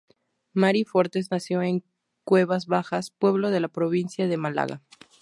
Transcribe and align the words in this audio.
Mari 0.53 0.83
Fortes 0.83 1.29
nació 1.29 1.61
en 1.61 1.83
Cuevas 2.23 2.65
Bajas, 2.65 3.11
pueblo 3.11 3.51
de 3.51 3.59
la 3.59 3.67
provincia 3.67 4.27
de 4.27 4.35
Málaga. 4.35 4.81